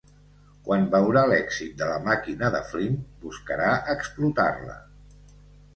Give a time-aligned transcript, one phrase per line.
[0.67, 4.81] Quan veurà l'èxit de la màquina de Flint, buscarà explotar-la.